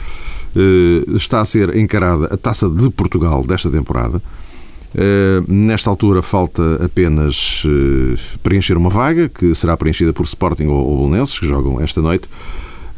[1.13, 4.19] está a ser encarada a Taça de Portugal desta temporada.
[5.47, 7.61] nesta altura falta apenas
[8.41, 12.27] preencher uma vaga, que será preenchida por Sporting ou, ou Bolonenses, que jogam esta noite.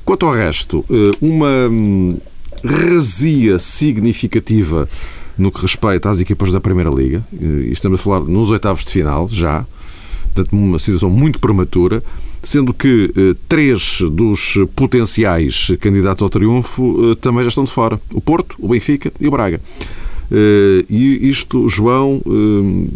[0.05, 0.85] Quanto ao resto,
[1.19, 2.17] uma hum,
[2.63, 4.89] razia significativa
[5.37, 7.23] no que respeita às equipas da Primeira Liga.
[7.31, 9.65] E estamos a falar nos oitavos de final, já.
[10.33, 12.03] Portanto, uma situação muito prematura,
[12.43, 17.99] sendo que eh, três dos potenciais candidatos ao triunfo eh, também já estão de fora:
[18.13, 19.59] o Porto, o Benfica e o Braga.
[20.31, 22.87] Uh, e isto, João, uh,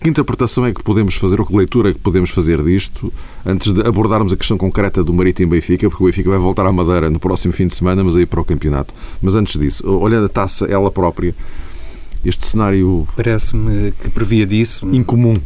[0.00, 3.12] que interpretação é que podemos fazer, ou que leitura é que podemos fazer disto,
[3.44, 6.72] antes de abordarmos a questão concreta do Marítimo Benfica, porque o Benfica vai voltar à
[6.72, 8.94] Madeira no próximo fim de semana, mas aí para o campeonato.
[9.20, 11.34] Mas antes disso, olhando a taça, ela própria,
[12.24, 13.06] este cenário.
[13.16, 14.88] Parece-me que previa disso.
[14.92, 15.36] Incomum.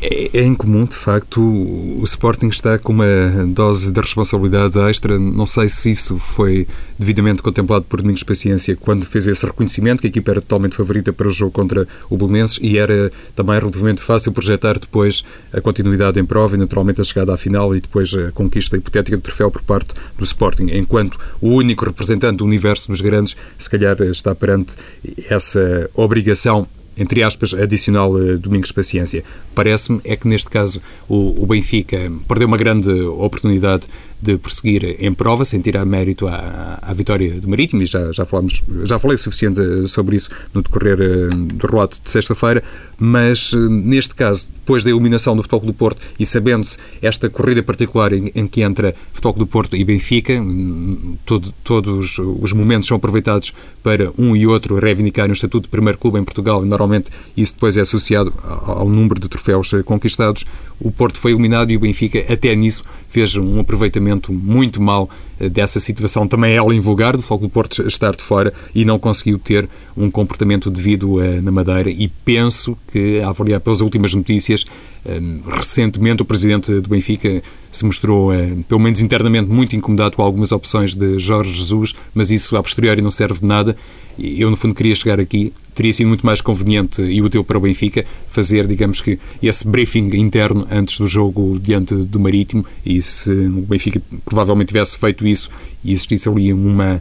[0.00, 1.40] É, é incomum, de facto.
[1.40, 3.06] O Sporting está com uma
[3.48, 5.18] dose de responsabilidade extra.
[5.18, 6.66] Não sei se isso foi
[6.98, 11.12] devidamente contemplado por Domingos Paciência quando fez esse reconhecimento que a equipa era totalmente favorita
[11.12, 16.20] para o jogo contra o Belenenses e era também relativamente fácil projetar depois a continuidade
[16.20, 19.50] em prova e naturalmente a chegada à final e depois a conquista hipotética do troféu
[19.50, 20.68] por parte do Sporting.
[20.72, 24.76] Enquanto o único representante do universo dos grandes, se calhar está perante
[25.28, 29.24] essa obrigação entre aspas, adicional uh, Domingos Paciência.
[29.54, 33.88] Parece-me é que neste caso o, o Benfica perdeu uma grande oportunidade
[34.20, 38.26] de prosseguir em prova, sem tirar mérito à, à vitória do Marítimo, e já, já,
[38.26, 42.62] falamos, já falei o suficiente sobre isso no decorrer eh, do relato de sexta-feira,
[42.98, 47.62] mas eh, neste caso, depois da eliminação do Futebol do Porto e sabendo-se esta corrida
[47.62, 52.88] particular em, em, que entra Futebol do Porto e Benfica, hum, todo, todos os momentos
[52.88, 56.68] são aproveitados para um e outro reivindicarem o estatuto de primeiro clube em Portugal, e
[56.68, 60.44] normalmente isso depois é associado ao, ao número de troféus eh, conquistados.
[60.80, 65.08] O Porto foi eliminado e o Benfica, até nisso, fez um aproveitamento muito mau
[65.40, 66.26] eh, dessa situação.
[66.26, 70.10] Também ela invulgar do Foco do Porto estar de fora e não conseguiu ter um
[70.10, 71.90] comportamento devido uh, na Madeira.
[71.90, 77.84] E penso que, a avaliar pelas últimas notícias, uh, recentemente o presidente do Benfica se
[77.84, 78.30] mostrou,
[78.66, 83.02] pelo menos internamente, muito incomodado com algumas opções de Jorge Jesus, mas isso a posteriori
[83.02, 83.76] não serve de nada.
[84.18, 87.60] Eu, no fundo, queria chegar aqui teria sido muito mais conveniente e útil para o
[87.60, 93.30] Benfica fazer, digamos que, esse briefing interno antes do jogo diante do Marítimo e se
[93.30, 95.48] o Benfica provavelmente tivesse feito isso
[95.84, 97.00] e existisse ali uma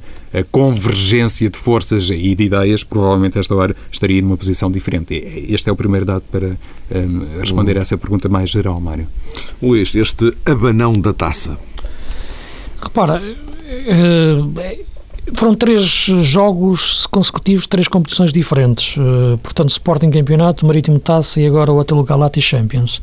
[0.51, 5.15] convergência de forças e de ideias, provavelmente esta hora estaria numa posição diferente.
[5.49, 6.55] Este é o primeiro dado para
[6.91, 9.07] um, responder a essa pergunta mais geral, Mário.
[9.59, 11.57] Luís, este abanão da taça.
[12.79, 13.19] Repara,
[13.65, 14.77] eh,
[15.33, 18.95] foram três jogos consecutivos, três competições diferentes.
[18.97, 23.01] Uh, portanto, Sporting Campeonato, Marítimo Taça e agora o Atelo Galati Champions.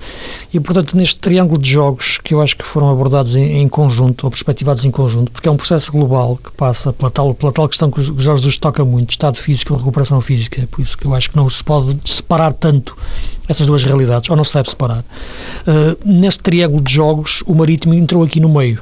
[0.52, 4.24] E, portanto, neste triângulo de jogos que eu acho que foram abordados em, em, conjunto,
[4.24, 7.68] ou perspectivados em conjunto, porque é um processo global que passa pela tal, pela tal
[7.68, 10.62] questão que o Jorge Jesus toca muito, estado físico, recuperação física.
[10.62, 12.96] É por isso que eu acho que não se pode separar tanto
[13.48, 15.00] essas duas realidades, ou não se deve separar.
[15.00, 18.80] Uh, neste triângulo de jogos, o Marítimo entrou aqui no meio.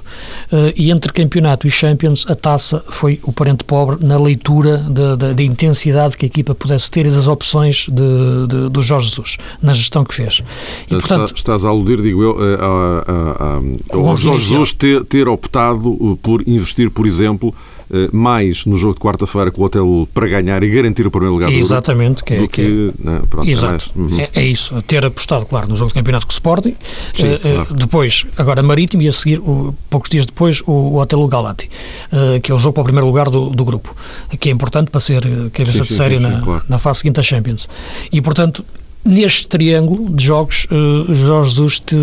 [0.52, 5.42] Uh, e entre campeonato e Champions, a taça foi o parente pobre na leitura da
[5.42, 9.74] intensidade que a equipa pudesse ter e das opções de, de, do Jorge Jesus, na
[9.74, 10.42] gestão que fez.
[10.86, 15.28] E, portanto, estás a aludir, digo eu, a, a, a, ao Jorge Jesus ter, ter
[15.28, 17.71] optado por investir, por exemplo, eh,
[18.12, 21.52] mais no jogo de quarta-feira com o Hotel para ganhar e garantir o primeiro lugar
[21.52, 24.20] Exatamente, do, que, é, que, que não, pronto, é Exato, é, uhum.
[24.20, 24.80] é, é, isso.
[24.82, 26.74] Ter apostado, claro, no jogo de campeonato com o Sporting,
[27.14, 27.74] Sim, uh, claro.
[27.74, 31.70] depois, agora Marítimo e a seguir, uh, poucos dias depois, o, o Hotel Galati,
[32.12, 33.94] uh, que é o jogo para o primeiro lugar do, do grupo,
[34.40, 36.64] que é importante para ser cabeça sim, de série sim, na, claro.
[36.68, 37.68] na fase seguinte da Champions.
[38.10, 38.64] E, portanto,
[39.04, 41.96] Neste triângulo de jogos, uh, Jorge Jesus, te,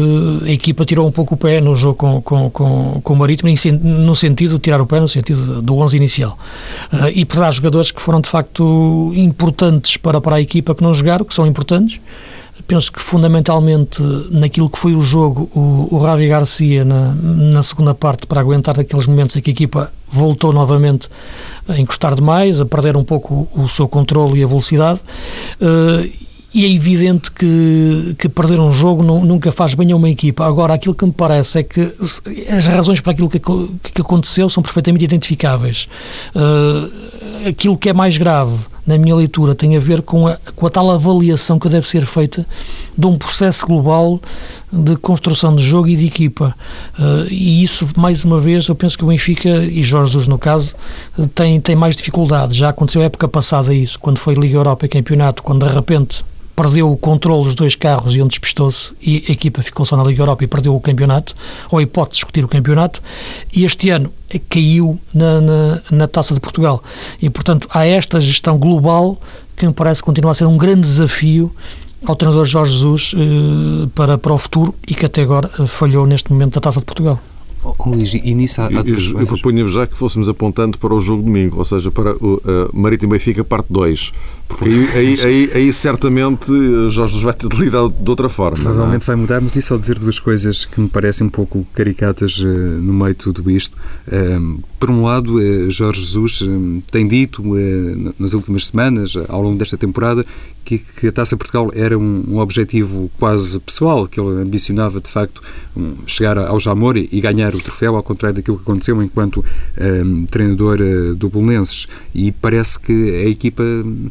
[0.45, 3.49] a equipa tirou um pouco o pé no jogo com, com, com, com o Marítimo,
[3.81, 6.38] no sentido de tirar o pé, no sentido do 11 inicial.
[6.91, 10.83] Uh, e por dar jogadores que foram de facto importantes para, para a equipa que
[10.83, 12.01] não jogaram, que são importantes.
[12.67, 17.95] Penso que fundamentalmente naquilo que foi o jogo, o, o Ravi Garcia na, na segunda
[17.95, 21.07] parte, para aguentar aqueles momentos em que a equipa voltou novamente
[21.65, 24.99] a encostar demais, a perder um pouco o, o seu controle e a velocidade.
[25.62, 30.09] Uh, e é evidente que, que perder um jogo não, nunca faz bem a uma
[30.09, 30.45] equipa.
[30.45, 31.93] Agora, aquilo que me parece é que
[32.49, 35.88] as razões para aquilo que, que aconteceu são perfeitamente identificáveis.
[36.35, 40.65] Uh, aquilo que é mais grave, na minha leitura, tem a ver com a, com
[40.65, 42.43] a tal avaliação que deve ser feita
[42.97, 44.19] de um processo global
[44.73, 46.55] de construção de jogo e de equipa.
[46.97, 50.39] Uh, e isso, mais uma vez, eu penso que o Benfica, e Jorge Jesus no
[50.39, 50.73] caso,
[51.35, 52.57] tem, tem mais dificuldades.
[52.57, 56.23] Já aconteceu a época passada isso, quando foi Liga Europa e Campeonato, quando de repente
[56.59, 60.03] perdeu o controle dos dois carros e um despistou-se e a equipa ficou só na
[60.03, 61.33] Liga Europa e perdeu o campeonato,
[61.71, 63.01] ou a hipótese de discutir o campeonato,
[63.53, 64.11] e este ano
[64.49, 66.83] caiu na, na, na Taça de Portugal.
[67.21, 69.17] E, portanto, há esta gestão global
[69.55, 71.49] que me parece continuar a ser um grande desafio
[72.05, 76.05] ao treinador Jorge Jesus eh, para, para o futuro e que até agora eh, falhou
[76.05, 77.21] neste momento da Taça de Portugal.
[77.63, 80.93] Oh, Luís, e nisso há, há duas eu, eu propunha-vos já que fôssemos apontando para
[80.93, 82.41] o jogo domingo, ou seja, para o uh,
[82.73, 84.11] Marítimo Benfica parte 2.
[84.49, 86.51] Porque aí, aí, aí, aí, certamente
[86.89, 88.57] Jorge nos vai ter de lidar de outra forma.
[88.57, 88.63] É?
[88.63, 92.39] Provavelmente vai mudar, mas e só dizer duas coisas que me parecem um pouco caricatas
[92.39, 93.77] uh, no meio de tudo isto.
[94.07, 96.41] Uh, por um lado, uh, Jorge Jesus
[96.91, 97.43] tem dito
[98.17, 100.25] nas últimas semanas, ao longo desta temporada,
[100.65, 105.09] que, que a Taça Portugal era um, um, objetivo quase pessoal, que ele ambicionava de
[105.09, 105.41] facto
[105.75, 109.43] um, chegar ao Jamor e, e, ganhar o troféu, ao contrário daquilo que aconteceu enquanto
[109.79, 110.79] um, treinador
[111.15, 111.88] do Bolonenses.
[112.13, 112.91] E parece que
[113.25, 113.63] a equipa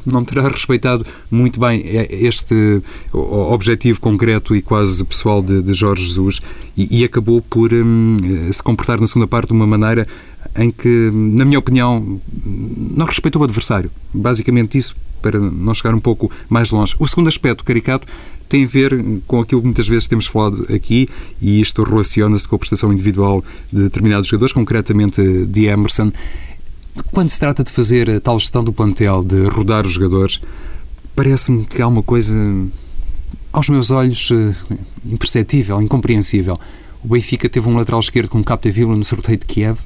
[0.05, 6.41] não terá respeitado muito bem este objetivo concreto e quase pessoal de, de Jorge Jesus
[6.77, 8.17] e, e acabou por hum,
[8.53, 10.07] se comportar na segunda parte de uma maneira
[10.57, 13.91] em que, na minha opinião, não respeitou o adversário.
[14.12, 16.95] Basicamente isso, para não chegar um pouco mais longe.
[16.99, 18.07] O segundo aspecto caricato
[18.49, 18.93] tem a ver
[19.27, 21.09] com aquilo que muitas vezes temos falado aqui,
[21.41, 26.11] e isto relaciona-se com a prestação individual de determinados jogadores, concretamente de Emerson.
[27.12, 30.40] Quando se trata de fazer a tal gestão do plantel, de rodar os jogadores,
[31.14, 32.37] parece-me que há uma coisa,
[33.53, 34.55] aos meus olhos, eh,
[35.05, 36.59] imperceptível, incompreensível.
[37.03, 39.79] O Benfica teve um lateral esquerdo com Capdevila no sorteio de Kiev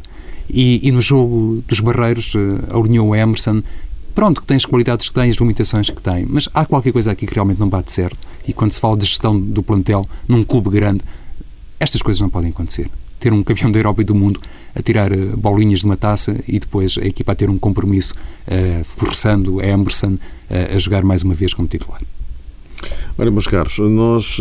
[0.49, 3.63] e, e, no jogo dos Barreiros eh, alinhou o Emerson.
[4.15, 7.13] Pronto, que tem as qualidades que tem, as limitações que tem, mas há qualquer coisa
[7.13, 8.19] aqui que realmente não bate certo.
[8.47, 11.03] E quando se fala de gestão do plantel num clube grande,
[11.81, 12.91] estas coisas não podem acontecer
[13.23, 14.41] ter um campeão da Europa e do mundo
[14.75, 18.15] a tirar uh, bolinhas de uma taça e depois a equipa a ter um compromisso
[18.49, 22.01] uh, forçando a Emerson uh, a jogar mais uma vez como titular.
[23.17, 24.39] Olha, meus caros, nós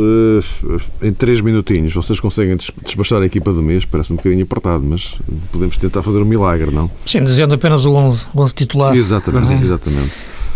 [1.04, 5.20] em três minutinhos vocês conseguem despachar a equipa do mês, parece um bocadinho apertado, mas
[5.52, 6.90] podemos tentar fazer um milagre, não?
[7.06, 8.96] Sim, dizendo apenas o 11, 11 titular.
[8.96, 10.12] Exatamente, exatamente.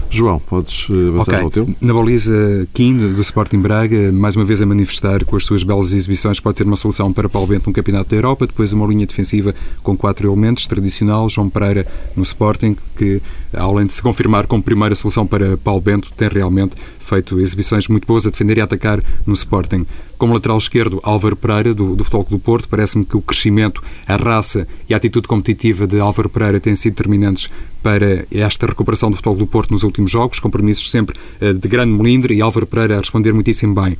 [0.09, 1.43] João, podes eh, avançar okay.
[1.43, 1.75] ao teu?
[1.81, 5.93] Na baliza Kim do Sporting Braga, mais uma vez a manifestar com as suas belas
[5.93, 9.05] exibições, pode ser uma solução para Paulo Bento no Campeonato da Europa, depois uma linha
[9.05, 13.21] defensiva com quatro elementos, tradicional, João Pereira no Sporting, que
[13.53, 18.07] além de se confirmar como primeira solução para Paulo Bento, tem realmente feito exibições muito
[18.07, 19.85] boas a defender e a atacar no Sporting.
[20.17, 24.15] Como lateral esquerdo, Álvaro Pereira, do, do Futebol do Porto, parece-me que o crescimento, a
[24.15, 27.49] raça e a atitude competitiva de Álvaro Pereira têm sido determinantes
[27.83, 31.91] para esta recuperação do Futebol do Porto nos últimos jogos, compromissos sempre eh, de grande
[31.91, 33.97] melindre e Álvaro Pereira a responder muitíssimo bem.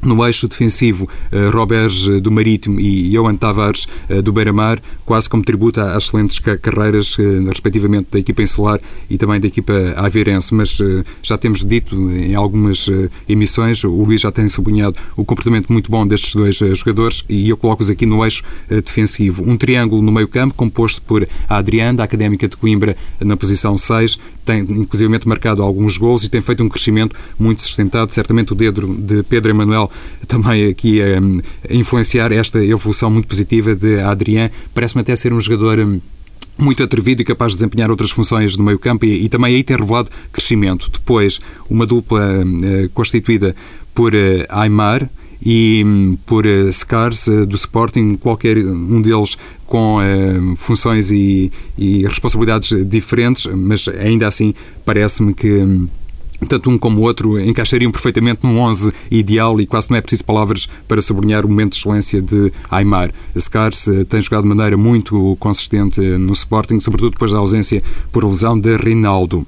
[0.00, 5.28] No eixo defensivo, eh, Roberts eh, do Marítimo e Johan Tavares eh, do Beira-Mar, quase
[5.28, 7.16] como tributo às excelentes carreiras,
[7.48, 8.80] respectivamente, da equipa insular
[9.10, 10.54] e também da equipa aveirense.
[10.54, 10.78] Mas
[11.22, 12.88] já temos dito em algumas
[13.28, 17.56] emissões, o Luís já tem sublinhado o comportamento muito bom destes dois jogadores e eu
[17.56, 18.44] coloco-os aqui no eixo
[18.84, 19.42] defensivo.
[19.48, 24.18] Um triângulo no meio-campo, composto por a Adriana, da Académica de Coimbra, na posição 6,
[24.44, 28.12] tem inclusivamente marcado alguns gols e tem feito um crescimento muito sustentado.
[28.12, 29.87] Certamente o dedo de Pedro Emanuel
[30.26, 31.18] também aqui a,
[31.70, 34.50] a influenciar esta evolução muito positiva de Adrien.
[34.74, 36.00] Parece-me até ser um jogador hum,
[36.58, 39.62] muito atrevido e capaz de desempenhar outras funções no meio campo e, e também aí
[39.62, 40.90] tem revelado crescimento.
[40.92, 43.54] Depois, uma dupla uh, constituída
[43.94, 45.10] por uh, Aymar
[45.44, 49.36] e um, por uh, Scars uh, do Sporting, qualquer um deles
[49.66, 49.98] com
[50.56, 55.86] funções e, e, responsabilidades diferentes, mas ainda assim parece-me que um,
[56.46, 60.24] tanto um como o outro encaixariam perfeitamente num 11 ideal e quase não é preciso
[60.24, 63.12] palavras para sublinhar o momento de excelência de Aymar.
[63.38, 67.82] Scars eh, tem jogado de maneira muito consistente no Sporting, sobretudo depois da ausência
[68.12, 69.46] por lesão de Rinaldo.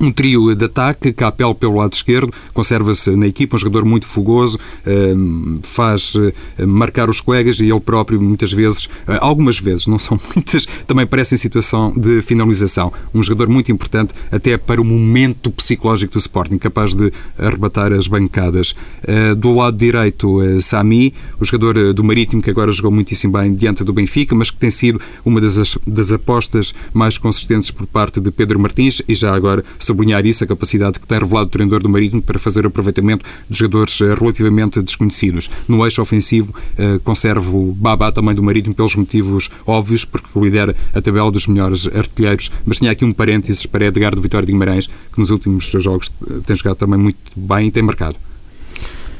[0.00, 4.58] Um trio de ataque, Capel pelo lado esquerdo, conserva-se na equipa, um jogador muito fogoso,
[4.86, 6.14] ehm, faz
[6.58, 10.66] eh, marcar os colegas e ele próprio, muitas vezes, eh, algumas vezes, não são muitas,
[10.86, 12.92] também parece em situação de finalização.
[13.14, 18.08] Um jogador muito importante até para o momento psicológico do Sporting, capaz de arrebatar as
[18.08, 18.74] bancadas.
[19.04, 23.84] Eh, do lado direito, Sami, o jogador do Marítimo, que agora jogou muitíssimo bem diante
[23.84, 28.30] do Benfica, mas que tem sido uma das, das apostas mais consistentes por parte de
[28.30, 31.88] Pedro Martins e já agora sublinhar isso, a capacidade que tem revelado o treinador do
[31.88, 35.50] Marítimo para fazer aproveitamento de jogadores eh, relativamente desconhecidos.
[35.68, 41.00] No eixo ofensivo, eh, conservo Babá também do Marítimo pelos motivos óbvios, porque lidera a
[41.00, 44.86] tabela dos melhores artilheiros, mas tinha aqui um parênteses para Edgar do Vitória de Guimarães,
[44.86, 48.16] que nos últimos jogos eh, tem jogado também muito bem e tem marcado.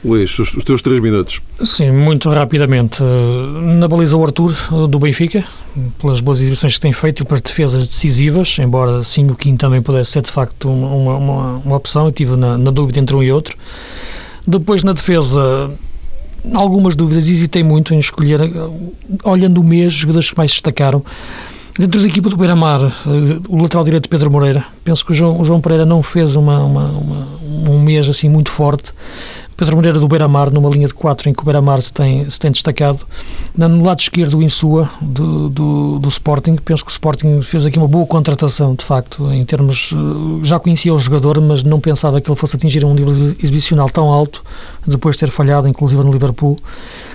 [0.04, 1.40] Luís, os, os teus três minutos.
[1.62, 3.02] Sim, muito rapidamente.
[3.78, 4.54] Na baliza o Arthur,
[4.88, 5.44] do Benfica,
[6.00, 9.80] pelas boas exibições que tem feito e pelas defesas decisivas, embora sim o Kim também
[9.80, 13.22] pudesse ser de facto uma, uma, uma opção, e tive na, na dúvida entre um
[13.22, 13.56] e outro.
[14.46, 15.70] Depois na defesa,
[16.52, 18.40] algumas dúvidas, hesitei muito em escolher,
[19.22, 21.04] olhando o mês, os jogadores que mais destacaram.
[21.78, 25.40] Dentro da equipa do Beira-Mar, eh, o lateral direito Pedro Moreira, penso que o João,
[25.40, 27.28] o João Pereira não fez uma, uma, uma,
[27.70, 28.92] um mês assim muito forte,
[29.62, 32.36] Pedro Moreira do Beira-Mar, numa linha de 4 em que o Beira-Mar se tem, se
[32.36, 32.98] tem destacado.
[33.56, 36.56] No lado esquerdo, o Insua, do, do, do, Sporting.
[36.56, 39.92] Penso que o Sporting fez aqui uma boa contratação, de facto, em termos.
[39.92, 43.88] Eh, já conhecia o jogador, mas não pensava que ele fosse atingir um nível exibicional
[43.88, 44.42] tão alto,
[44.84, 46.58] depois de ter falhado, inclusive no Liverpool.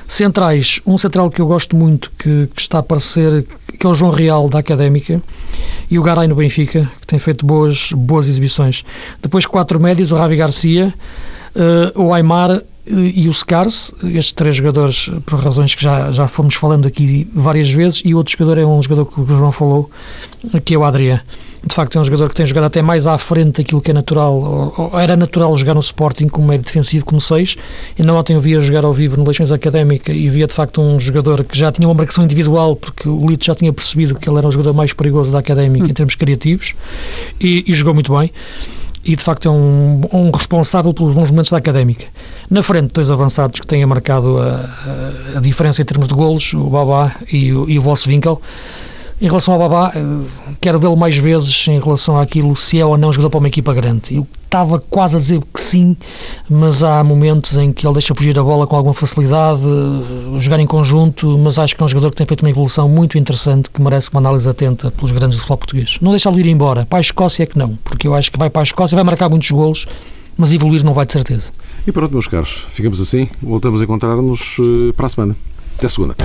[0.07, 3.45] Centrais, um central que eu gosto muito, que, que está a aparecer,
[3.77, 5.21] que é o João Real, da Académica,
[5.91, 8.85] e o Garay no Benfica, que tem feito boas, boas exibições.
[9.21, 10.93] Depois, quatro médios, o Ravi Garcia
[11.57, 16.27] uh, o Aymar uh, e o Scars, estes três jogadores, por razões que já, já
[16.27, 19.51] fomos falando aqui várias vezes, e o outro jogador é um jogador que o João
[19.51, 19.89] falou,
[20.63, 21.21] que é o Adriano.
[21.65, 23.93] De facto, é um jogador que tem jogado até mais à frente daquilo que é
[23.93, 27.57] natural, ou, ou era natural jogar no Sporting como médio defensivo, como seis,
[27.97, 30.79] e não ontem eu via jogar ao vivo no Leixões Académica e via de facto
[30.79, 34.29] um jogador que já tinha uma marcação individual, porque o Lito já tinha percebido que
[34.29, 35.89] ele era o jogador mais perigoso da Académica hum.
[35.89, 36.73] em termos criativos,
[37.41, 38.31] e, e jogou muito bem
[39.07, 42.05] e de facto é um, um, responsável pelos bons momentos da académica.
[42.49, 46.65] Na frente, dois avançados que têm marcado a, a, diferença em termos de golos, o
[46.65, 48.41] Babá e o, e o Winkel.
[49.19, 49.99] Em relação ao Babá, eh,
[50.61, 53.73] quero vê-lo mais vezes em relação àquilo se é ou não jogador para uma equipa
[53.73, 54.15] grande.
[54.15, 55.97] Eu estava quase a dizer que sim,
[56.47, 60.59] mas há momentos em que ele deixa fugir a bola com alguma facilidade, eh, jogar
[60.59, 63.71] em conjunto, mas acho que é um jogador que tem feito uma evolução muito interessante
[63.71, 65.97] que merece uma análise atenta pelos grandes do futebol português.
[65.99, 66.85] Não deixá-lo ir embora.
[66.85, 69.03] Para a Escócia é que não, porque eu acho que vai para a Escócia, vai
[69.03, 69.87] marcar muitos golos,
[70.37, 71.45] mas evoluir não vai de certeza.
[71.87, 73.27] E pronto, meus caros, ficamos assim.
[73.41, 75.35] Voltamos a encontrar-nos eh, para a semana.
[75.75, 76.15] Até segunda.